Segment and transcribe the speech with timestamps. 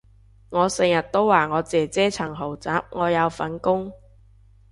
[0.49, 3.93] 我成日都話我姐姐層豪宅我有份供